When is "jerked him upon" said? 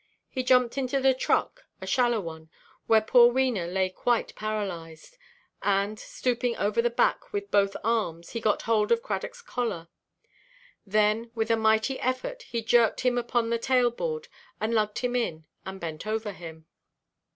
12.63-13.51